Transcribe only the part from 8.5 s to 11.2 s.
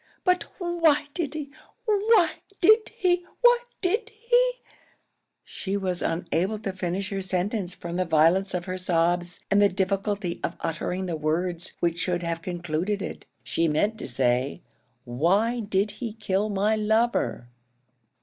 of her sobs and the difficulty of uttering the